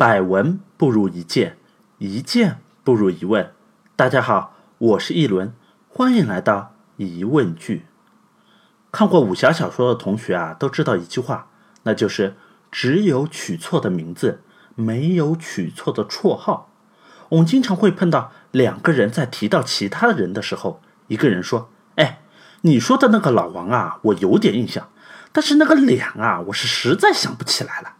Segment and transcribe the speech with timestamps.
[0.00, 1.58] 百闻不如一见，
[1.98, 3.52] 一见不如一问。
[3.96, 5.52] 大家好，我是一轮，
[5.90, 7.84] 欢迎来到疑问句。
[8.90, 11.48] 看过武侠小说的同学啊，都知道一句话，
[11.82, 12.34] 那就是
[12.72, 14.40] 只有取错的名字，
[14.74, 16.70] 没有取错的绰号。
[17.28, 22.22] 我们经常会碰到两个人在提到其他人的时候，一个人说：“哎，
[22.62, 24.88] 你说的那个老王啊，我有点印象，
[25.30, 27.96] 但是那个脸啊，我是实在想不起来了。”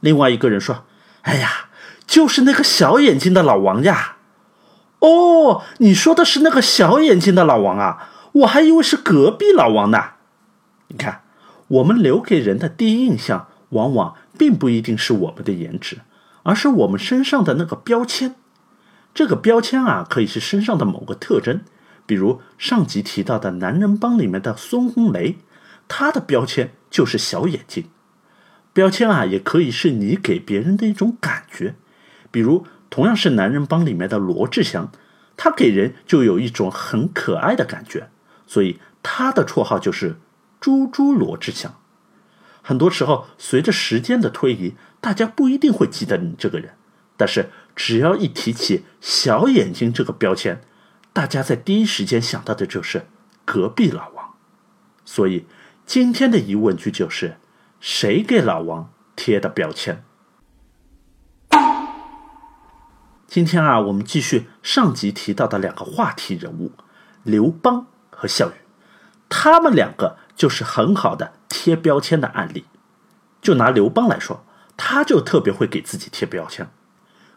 [0.00, 0.84] 另外一个人说
[1.22, 1.68] ：“哎呀，
[2.06, 4.16] 就是那个小眼睛的老王呀。”
[5.00, 10.10] 哦，你说的是那个小眼睛的老王啊，我还以为是隔壁老王呢。
[10.88, 11.22] 你看，
[11.68, 16.00] 我们留给人的第一印象，往往并不一定是我们的颜值，
[16.42, 18.34] 而是我们身上的那个标签。
[19.14, 21.62] 这个标签啊，可以是身上的某个特征，
[22.04, 25.38] 比如上集提到的男人帮里面的孙红雷，
[25.88, 27.88] 他的标签就是小眼睛。
[28.72, 31.74] 标签啊，也可以是你给别人的一种感觉，
[32.30, 34.90] 比如同样是男人帮里面的罗志祥，
[35.36, 38.08] 他给人就有一种很可爱的感觉，
[38.46, 40.16] 所以他的绰号就是。
[40.60, 41.80] 猪猪罗志祥，
[42.60, 46.74] 很多时候随着时间的推移，大家不一定会记得你这个人，
[47.16, 50.60] 但是只要一提起“小眼睛”这个标签，
[51.14, 53.06] 大家在第一时间想到的就是
[53.46, 54.34] 隔壁老王。
[55.06, 55.46] 所以
[55.86, 57.38] 今天的疑问句就是：
[57.80, 60.04] 谁给老王贴的标签？
[63.26, 66.72] 今天啊，我们继续上集提到的两个话题人物
[67.22, 68.54] 刘邦和项羽，
[69.28, 70.18] 他们两个。
[70.40, 72.64] 就是很好的贴标签的案例。
[73.42, 74.42] 就拿刘邦来说，
[74.74, 76.70] 他就特别会给自己贴标签。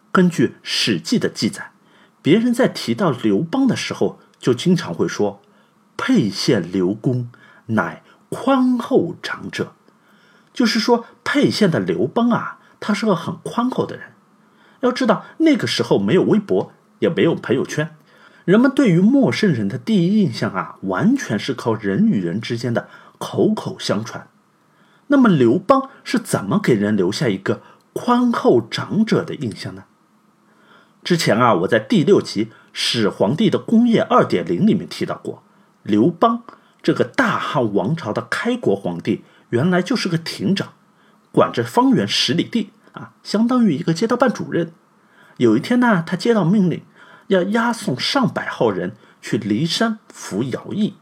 [0.10, 1.74] 根据《史记》的记载，
[2.22, 5.42] 别人在提到刘邦的时候，就经常会说
[5.98, 7.30] ：“沛县刘公，
[7.66, 9.74] 乃宽厚长者。”
[10.54, 14.14] 就是说，沛县的刘邦啊，他是个很宽厚的人。
[14.82, 17.96] 要知道，那个时候没有微博，也没有朋友圈。
[18.46, 24.28] 人们对于陌生人的第一印象啊，完全是靠人与人之间的口口相传。
[25.08, 27.62] 那么刘邦是怎么给人留下一个
[27.94, 29.86] 宽厚长者的印象呢？
[31.04, 35.44] 之前啊，我在第六集《始皇帝的工业二点零》里面提到过，
[35.84, 36.44] 刘邦
[36.82, 40.74] 这个大汉王朝的开国皇帝，原来就是个亭长，
[41.32, 44.74] 管着方圆十里地啊，相当于一个街道办主任。
[45.38, 46.82] 有一天呢，他接到命令。
[47.28, 50.96] 要押送上百号人去骊山服徭役，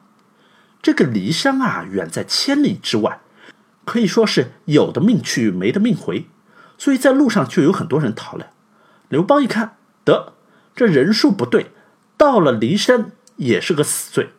[0.79, 3.21] 这个骊山啊，远在千里之外，
[3.85, 6.27] 可以说是有的命去，没的命回，
[6.77, 8.51] 所以在路上就有很多人逃了。
[9.09, 10.33] 刘邦一看，得
[10.75, 11.71] 这人数不对，
[12.15, 14.29] 到了骊山也是个死罪，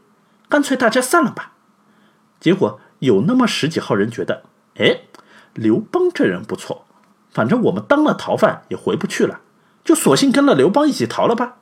[0.48, 1.54] 干脆大家散了吧。
[2.38, 4.44] 结果有那么十几号人觉得，
[4.76, 5.00] 哎，
[5.54, 6.84] 刘邦这人不错，
[7.32, 9.40] 反正我们当了逃犯也回不去了，
[9.82, 11.56] 就索性跟了刘邦一起逃了吧。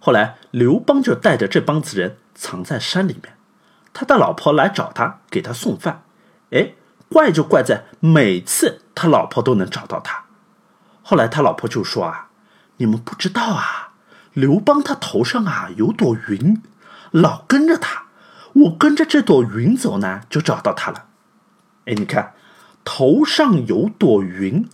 [0.00, 3.36] 后来，刘邦就带着这帮子人藏在山里面。
[3.92, 6.02] 他的老婆来找他，给他送饭。
[6.50, 6.72] 哎，
[7.08, 10.24] 怪就怪在每次他老婆都能找到他。
[11.02, 12.30] 后来他老婆就说：“啊，
[12.78, 13.92] 你们不知道啊，
[14.32, 16.60] 刘邦他头上啊有朵云，
[17.12, 18.06] 老跟着他。
[18.52, 21.06] 我跟着这朵云走呢，就找到他了。
[21.86, 22.34] 哎，你看，
[22.84, 24.68] 头上有朵云，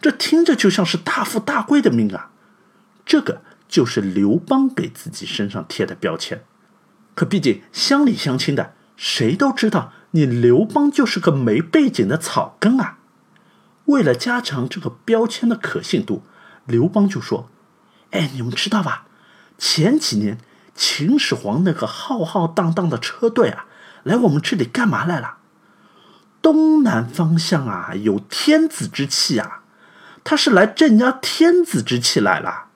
[0.00, 2.30] 这听着就像是大富大贵的命啊。
[3.04, 6.44] 这个。”就是刘邦给自己身上贴的标签，
[7.14, 12.98] 可毕竟乡里乡亲的，谁都知道你刘邦就是个没背景的草根啊。
[13.86, 16.22] 为了加强这个标签的可信度，
[16.66, 17.48] 刘邦就说
[18.12, 19.06] ：“哎，你们知道吧？
[19.56, 20.36] 前几年
[20.74, 23.66] 秦始皇那个浩浩荡荡的车队啊，
[24.02, 25.38] 来我们这里干嘛来了？
[26.40, 29.62] 东南方向啊，有天子之气啊，
[30.24, 32.66] 他是来镇压天子之气来了。”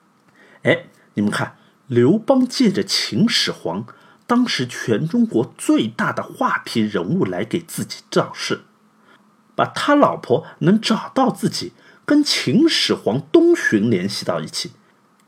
[0.62, 3.86] 哎，你们看，刘邦借着秦始皇，
[4.26, 8.62] 当时全中国最大的话题人物来给自己造势，
[9.54, 11.72] 把他老婆能找到自己，
[12.04, 14.72] 跟秦始皇东巡联系到一起，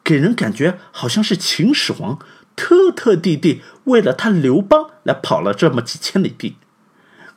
[0.05, 2.19] 给人感觉好像是秦始皇
[2.59, 6.57] 特特地地为了他刘邦来跑了这么几千里地。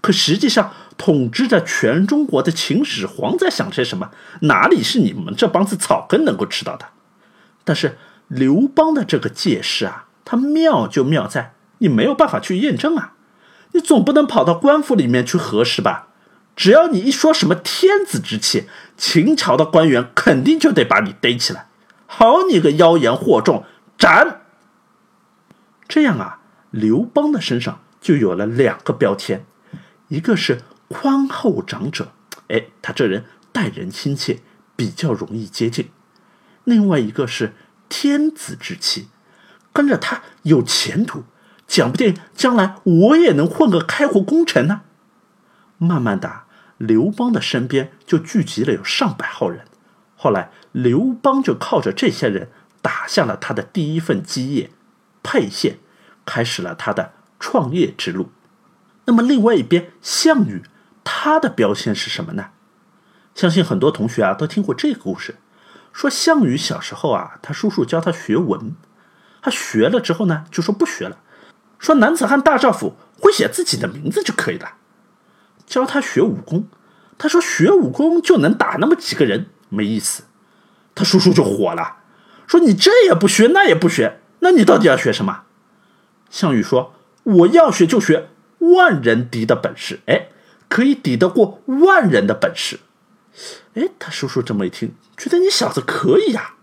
[0.01, 4.09] 可实际上，统治着全中国的秦始皇在想些什么，
[4.41, 6.87] 哪里是你们这帮子草根能够知道的？
[7.63, 13.13] 但是刘邦的这个借势啊，他妙就妙在你没有办法去验证啊，
[13.73, 16.07] 你总不能跑到官府里面去核实吧？
[16.55, 21.67] 只要你一说什么天子之气，秦朝的官员肯定就得把你逮起来，
[22.07, 23.63] 好你个妖言惑众，
[23.99, 24.40] 斩！
[25.91, 26.39] 这样啊，
[26.69, 29.45] 刘邦的身上就有了两个标签，
[30.07, 32.13] 一个是宽厚长者，
[32.47, 34.39] 哎，他这人待人亲切，
[34.77, 35.89] 比较容易接近，
[36.63, 37.53] 另外一个是
[37.89, 39.09] 天子之妻，
[39.73, 41.25] 跟着他有前途，
[41.67, 44.83] 讲不定将来我也能混个开国功臣呢。
[45.77, 46.43] 慢慢的，
[46.77, 49.65] 刘邦的身边就聚集了有上百号人。
[50.15, 52.47] 后来，刘邦就靠着这些人
[52.81, 54.71] 打下了他的第一份基业，
[55.23, 55.79] 沛县，
[56.25, 58.31] 开始了他的创业之路。
[59.05, 60.63] 那么，另外一边，项羽
[61.03, 62.51] 他的标签是什么呢？
[63.33, 65.35] 相信很多同学啊都听过这个故事，
[65.91, 68.75] 说项羽小时候啊，他叔叔教他学文，
[69.41, 71.17] 他学了之后呢，就说不学了，
[71.79, 74.73] 说男子汉大丈夫会写自己的名字就可以了。
[75.65, 76.67] 教他学武功，
[77.17, 80.23] 他说学武功就能打那么几个人，没意思。
[80.93, 81.97] 他叔叔就火了，
[82.45, 85.43] 说你这也不学，那也不学，那你到底要学什么？
[86.29, 86.93] 项羽说
[87.23, 88.29] 我要学就学
[88.59, 90.27] 万人敌的本事，哎，
[90.69, 92.79] 可以抵得过万人的本事。
[93.73, 96.55] 哎，他叔叔这么一听，觉得你小子可以呀，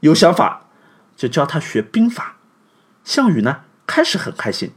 [0.00, 0.68] 有想法，
[1.16, 2.36] 就教他学兵法。
[3.02, 4.72] 项羽呢，开始很开心，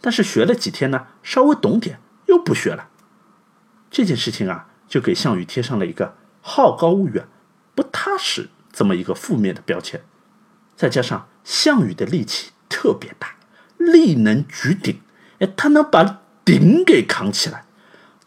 [0.00, 2.88] 但是学了几天呢，稍微懂点，又不学了。
[3.90, 7.26] 这件事情啊，就给项羽贴上了一个好高骛远、
[7.74, 10.04] 不踏实这么一个负面的标签。
[10.76, 13.36] 再加上项羽的力气特别大，
[13.76, 15.00] 力能举鼎，
[15.38, 17.64] 哎，他能把鼎给扛起来，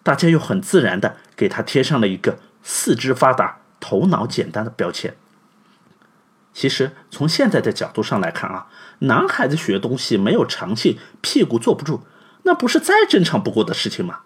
[0.03, 2.39] 大家又很自然的给他贴上了一个。
[2.69, 5.15] 四肢发达、头脑简单的标签。
[6.53, 8.67] 其实从现在的角度上来看啊，
[8.99, 12.01] 男孩子学东西没有长性，屁股坐不住，
[12.43, 14.19] 那不是再正常不过的事情吗？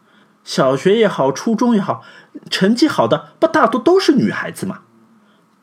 [0.44, 2.04] 小学也好，初中也好，
[2.50, 4.82] 成绩好的不大多都是女孩子吗？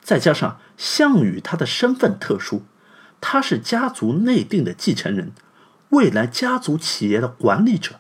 [0.08, 2.62] 再加上项羽他的身份特殊，
[3.20, 5.32] 他是家族内定的继承人，
[5.90, 7.96] 未来家族企业的管理者。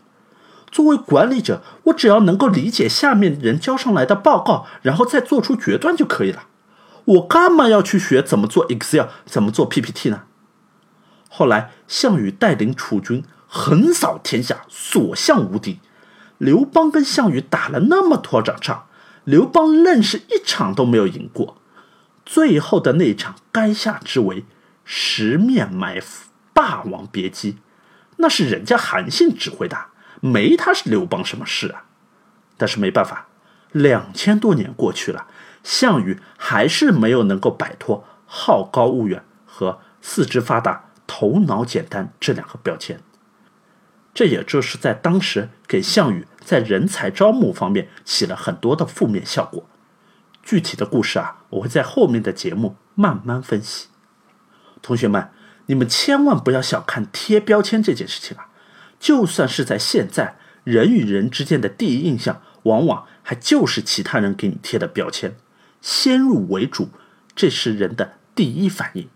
[0.70, 6.46] 作为管理者，我只要能够理解下面人交上来的报告，然后再做出决断就可以了。
[7.04, 10.22] 我干嘛要去学怎么做 Excel，怎么做 PPT 呢？
[11.28, 15.80] 后来，项羽带领楚军横扫天下，所向无敌。
[16.38, 18.86] 刘邦跟项羽打了那么多场仗，
[19.24, 21.56] 刘邦愣是一场都没有赢过。
[22.28, 24.44] 最后的那场垓下之围，
[24.84, 27.56] 十面埋伏，霸王别姬，
[28.18, 29.86] 那是人家韩信指挥的。
[30.20, 31.84] 没他是刘邦什么事啊？
[32.58, 33.28] 但是没办法，
[33.72, 35.26] 两千多年过去了，
[35.64, 43.00] 项羽还是没有能够摆脱好高骛远和四肢发达、头脑简单这两个标签。
[44.12, 49.66] 这也就是在当时给项羽在人才招募方面起了很多的负面效果。
[50.48, 53.88] 具体的故事啊，我会在后面的节目慢慢分析。
[54.80, 55.28] 同学们，
[55.66, 58.48] 你们千万不要小看贴标签这件事情啊！
[58.98, 65.36] 就算是在现在，人与人之间的第一印象，往往还就是其他人给你贴的标签，
[65.82, 66.88] 先入为主，
[67.36, 69.10] 这是人的第一反应。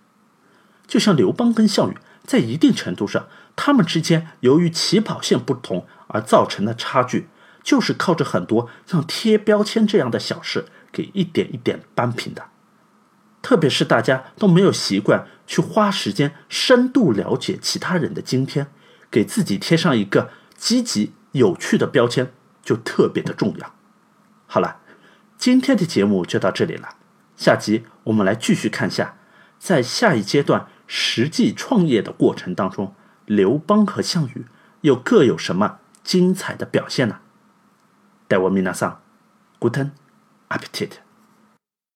[0.87, 3.27] 就像刘邦跟项羽，在一定程度上，
[3.57, 7.29] 他们之间由于起跑线不同而造成的差距，
[7.63, 12.51] 就是靠着很多像贴标签这样的小事，给一点一点扳平的。
[13.41, 18.69] 特别是大家都没有习惯去花时间深度了解其他人的今天。
[19.11, 23.75] 给自己贴上一个积极有趣的标签，就特别的重要。
[24.47, 24.79] 好了，
[25.37, 26.97] 今天的节目就到这里了。
[27.37, 29.17] 下集我们来继续看下，
[29.59, 32.95] 在下一阶段实际创业的过程当中，
[33.27, 34.47] 刘邦和项羽
[34.81, 37.19] 又各有什么精彩的表现呢？
[38.27, 39.03] 待我米娜桑
[39.61, 39.91] ，Guten
[40.53, 41.02] Appetit。